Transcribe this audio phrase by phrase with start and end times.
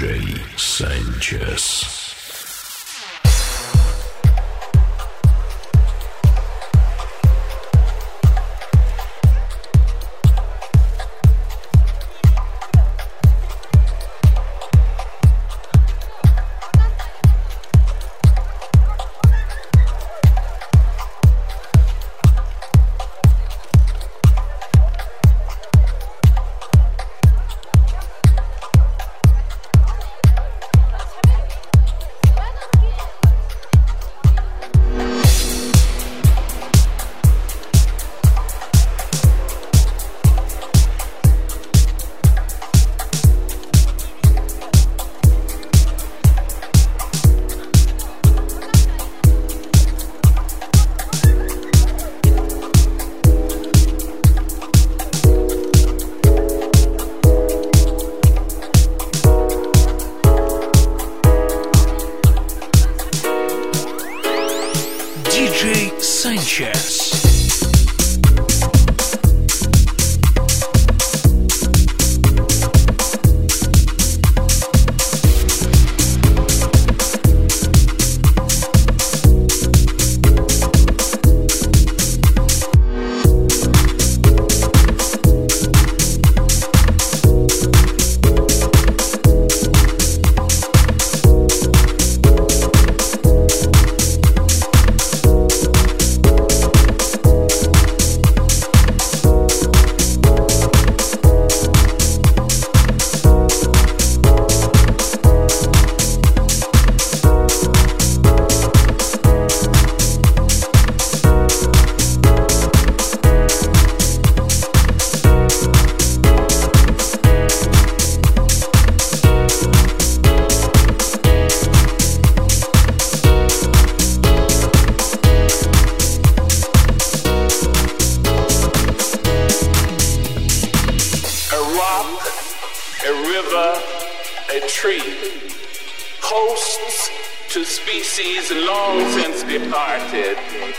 [0.00, 1.99] Jay Sanchez.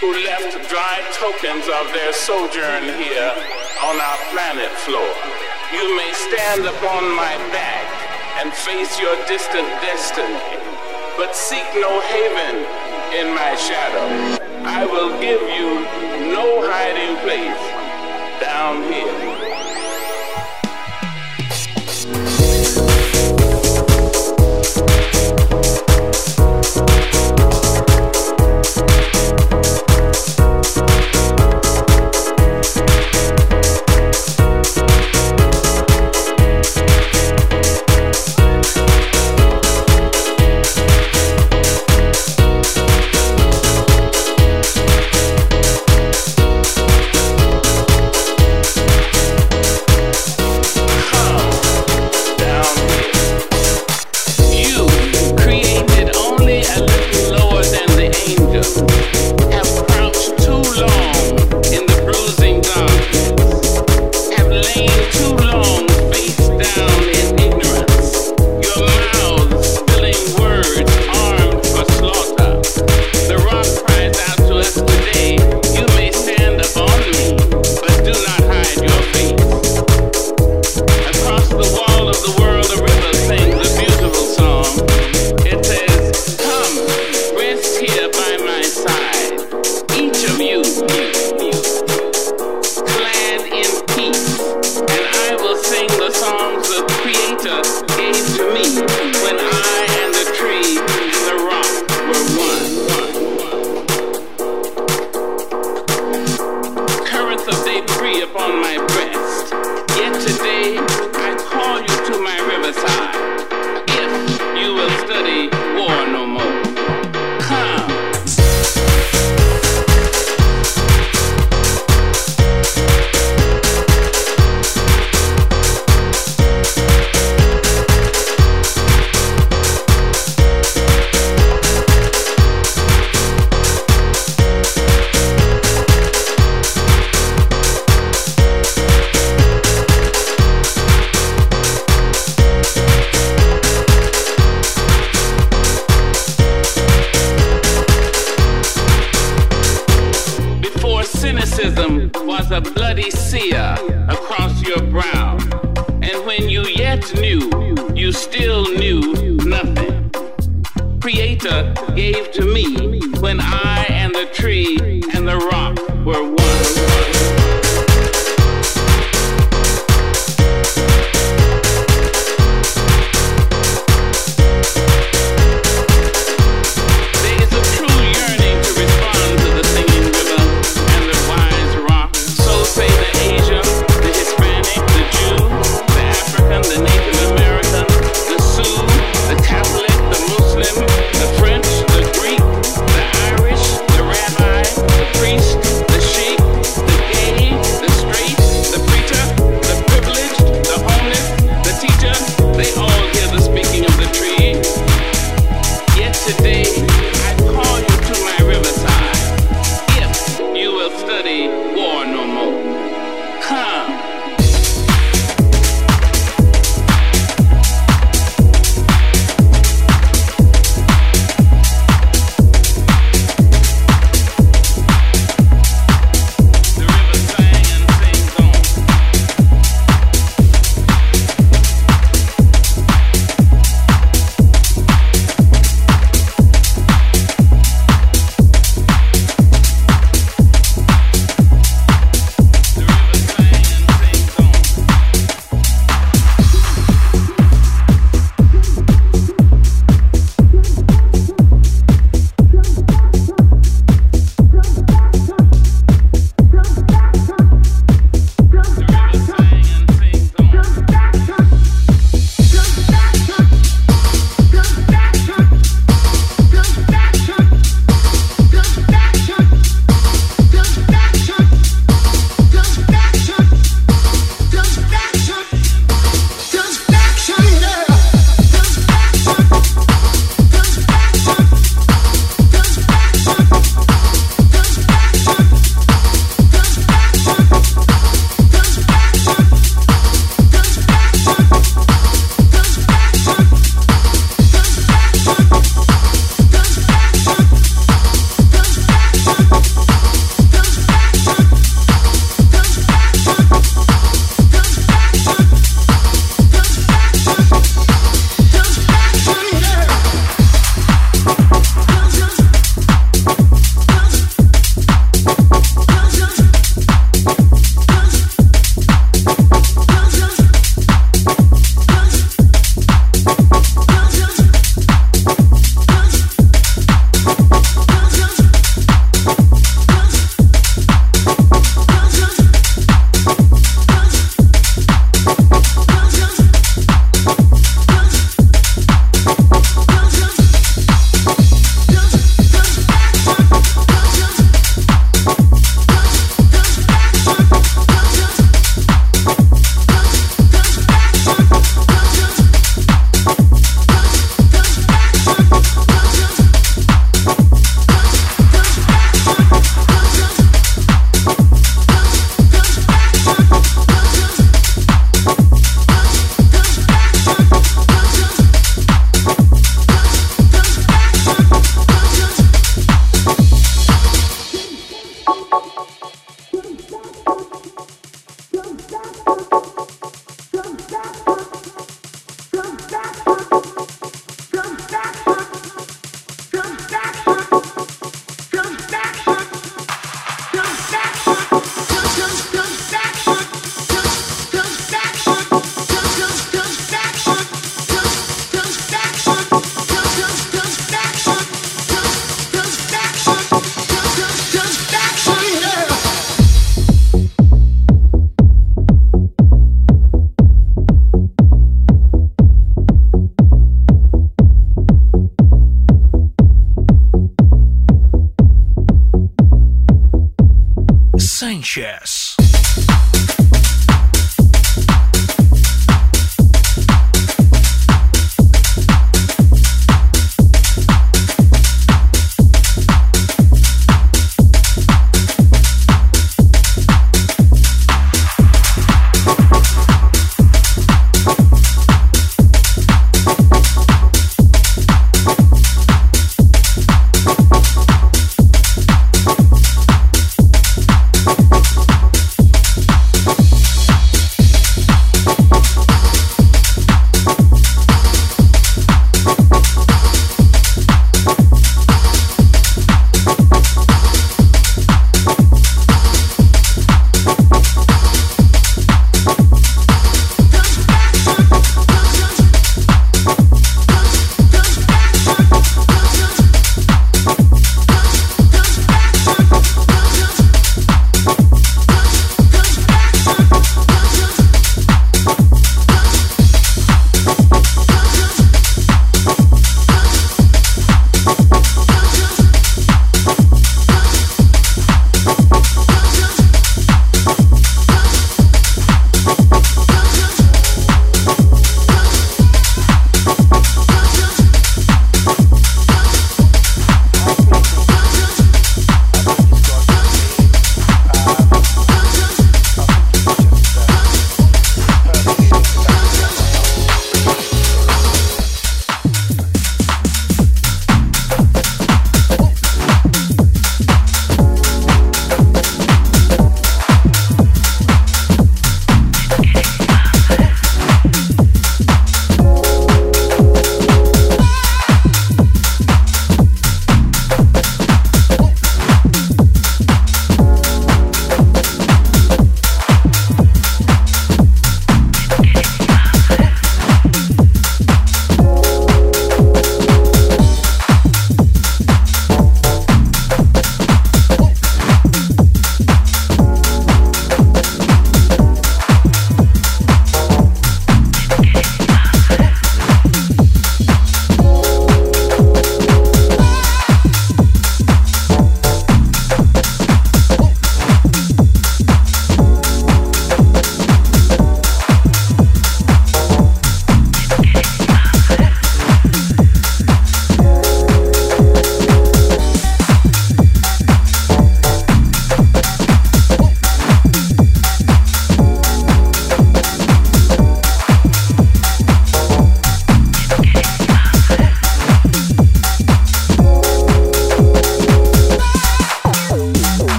[0.00, 3.32] who left dry tokens of their sojourn here
[3.82, 5.12] on our planet floor.
[5.72, 7.86] You may stand upon my back
[8.40, 10.38] and face your distant destiny,
[11.16, 12.56] but seek no haven
[13.14, 14.44] in my shadow.
[14.66, 15.82] I will give you
[16.32, 17.64] no hiding place
[18.40, 19.23] down here.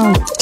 [0.00, 0.39] out.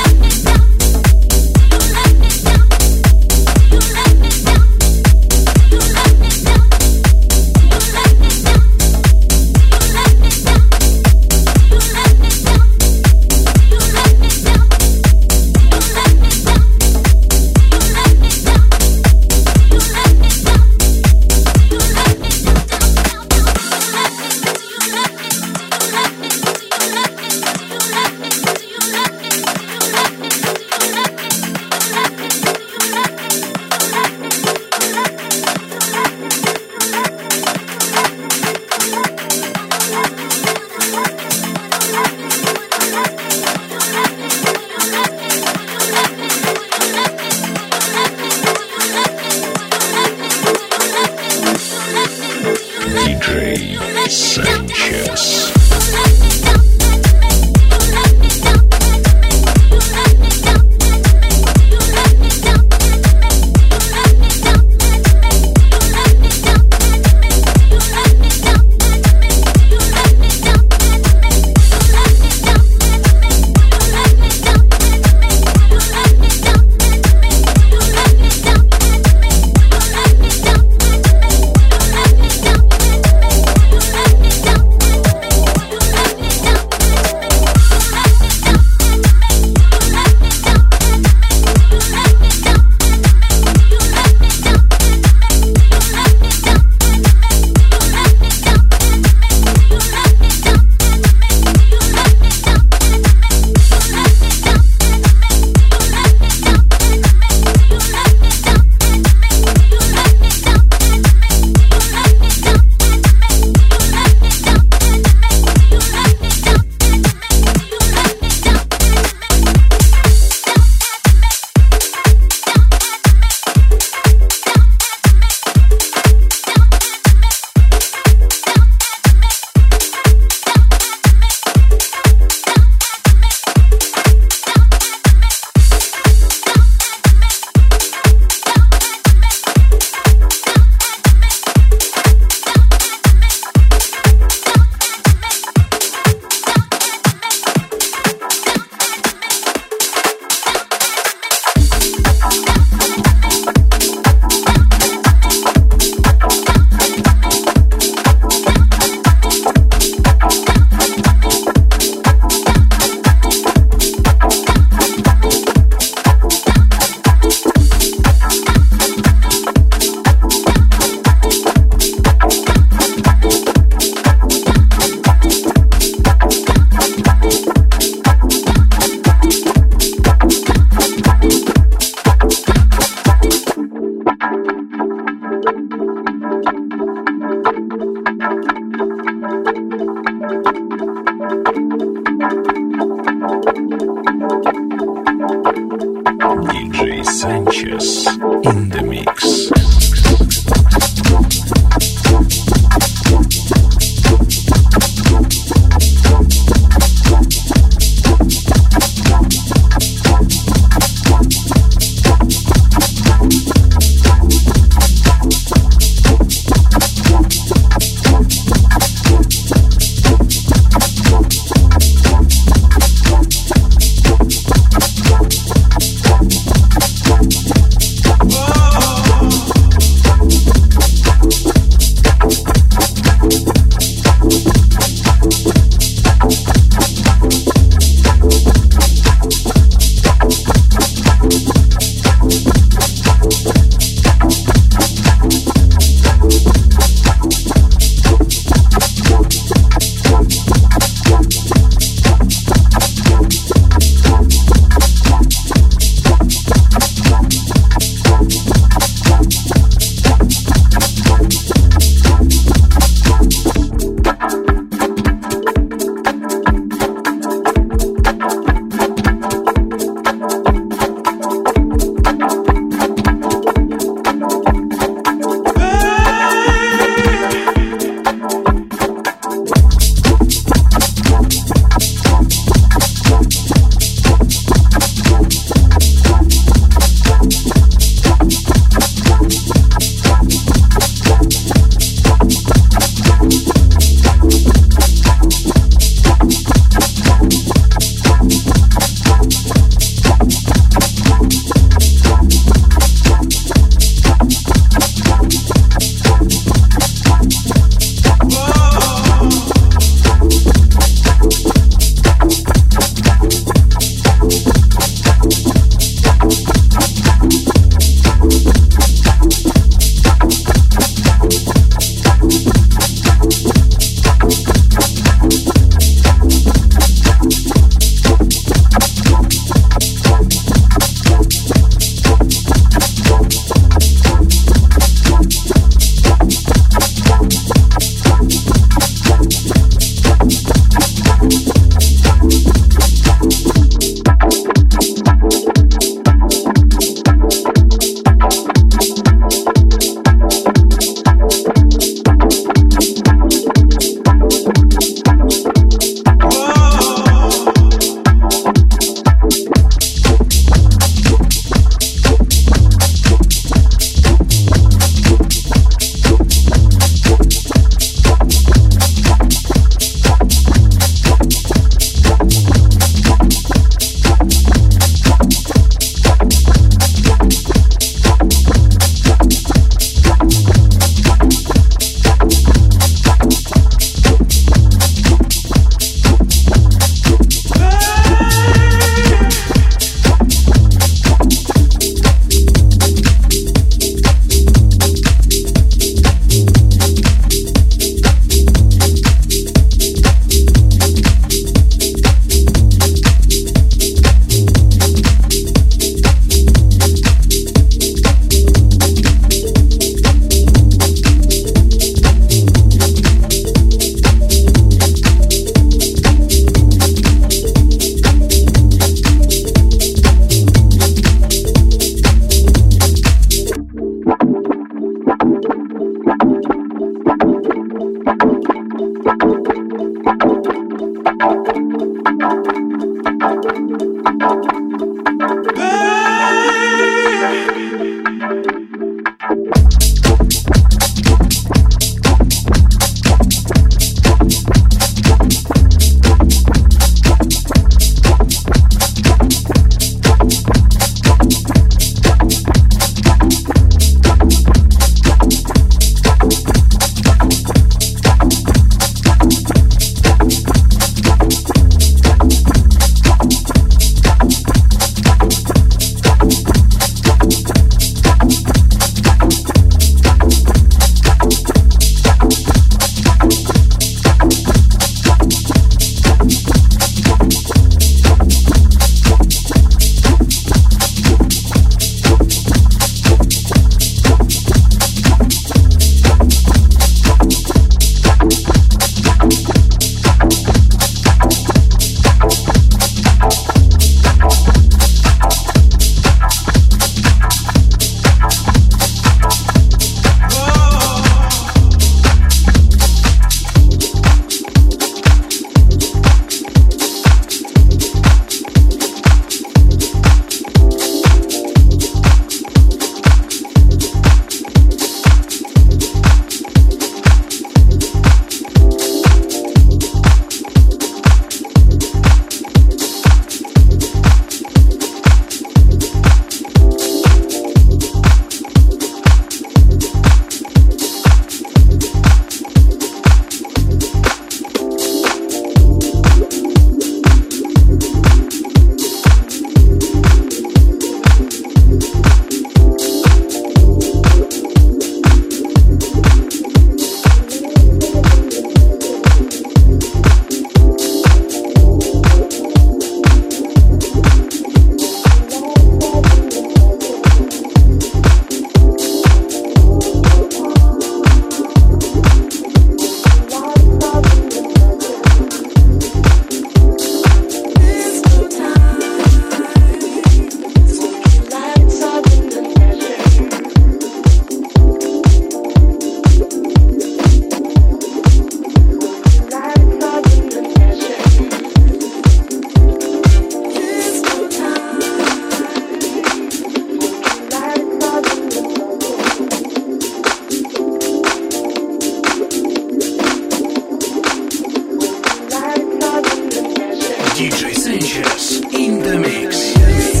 [597.21, 600.00] DJ Sanchez in the mix.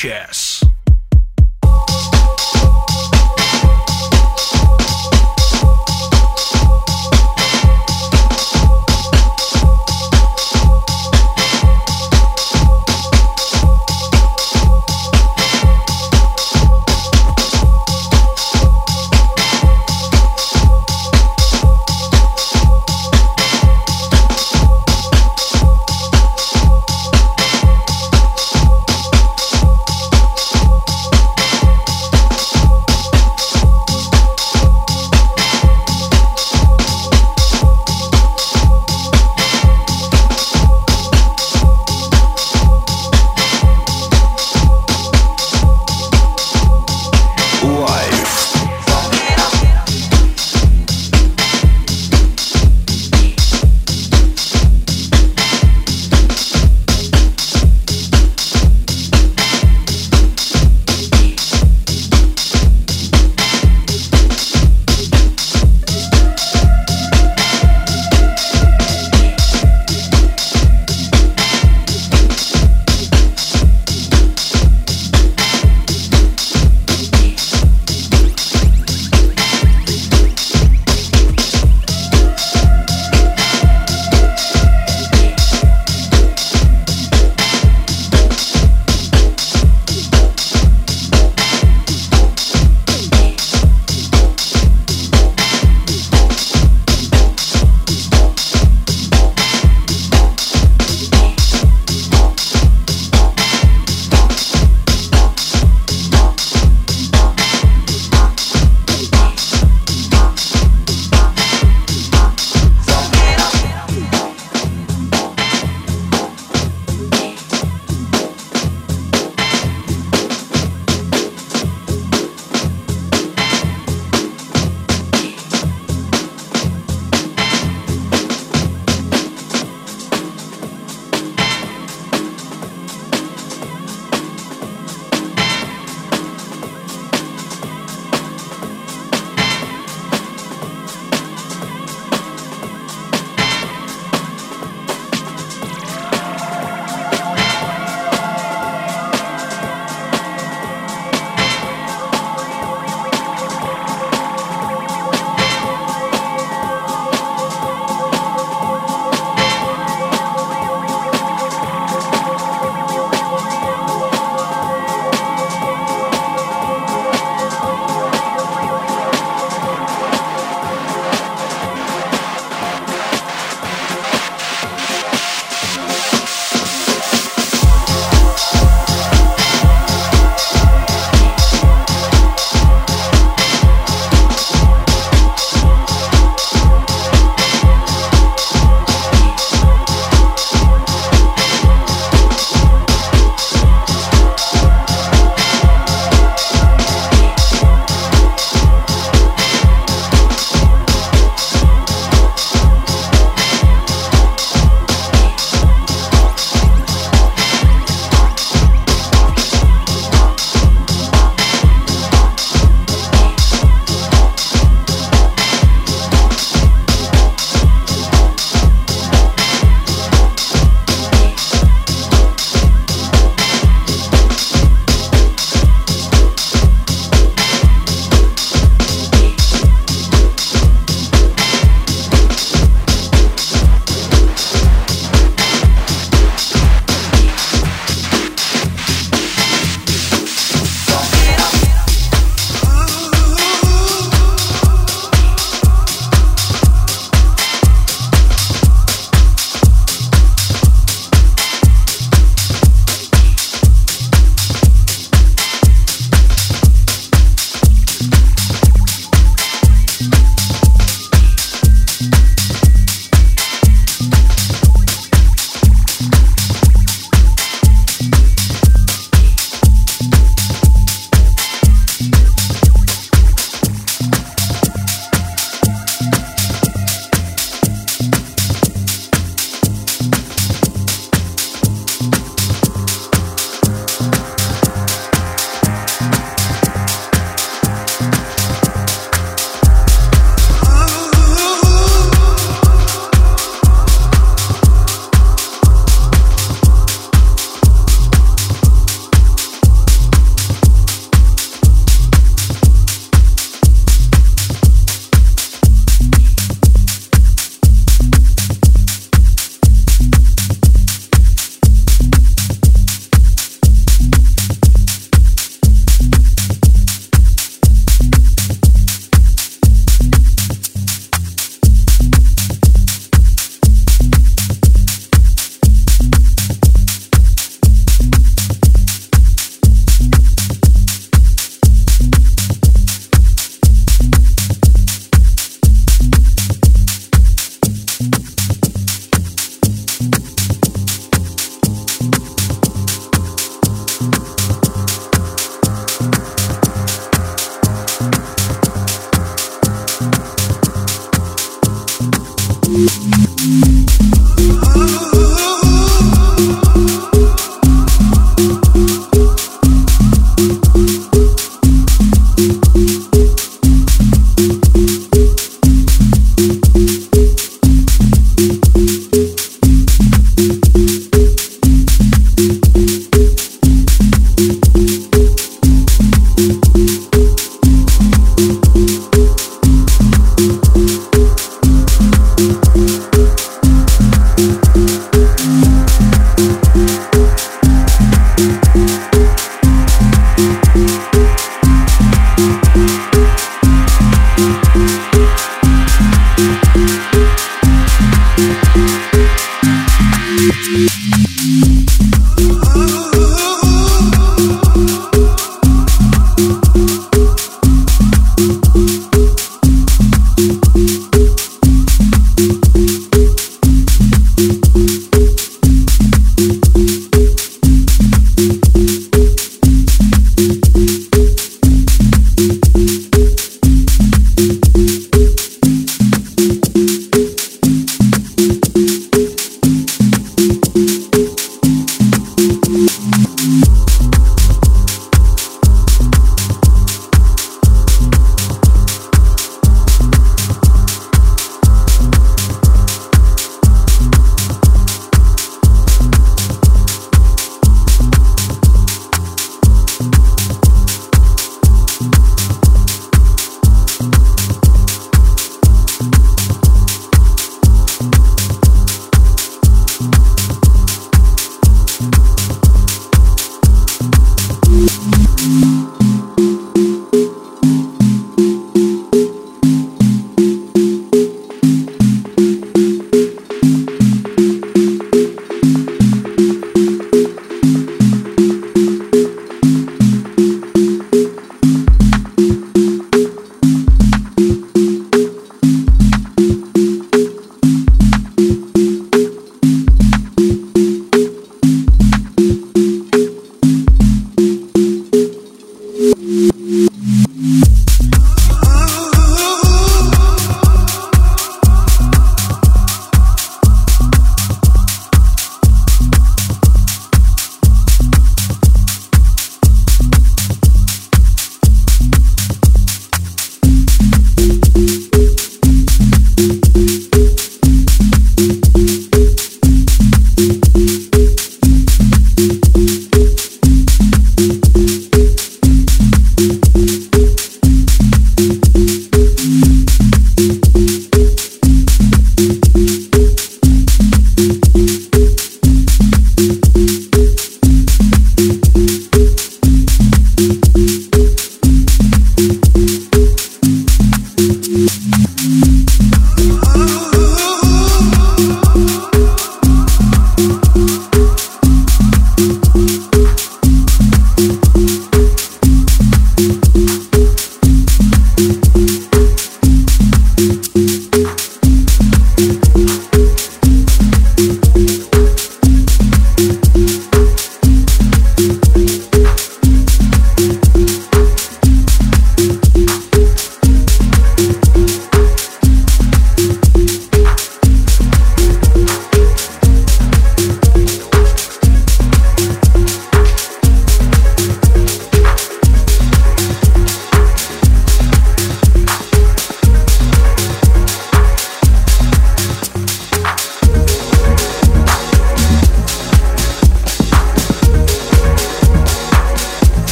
[0.00, 0.37] Chest.